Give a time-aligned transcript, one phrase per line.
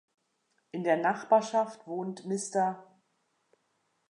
[0.71, 2.83] In der Nachbarschaft wohnt Mr.